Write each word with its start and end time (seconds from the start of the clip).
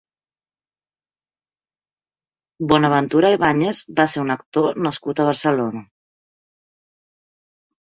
Bonaventura 2.73 3.33
Ibáñez 3.37 3.85
va 4.01 4.09
ser 4.15 4.25
un 4.27 4.37
actor 4.41 4.83
nascut 4.89 5.25
a 5.25 5.31
Barcelona. 5.33 5.89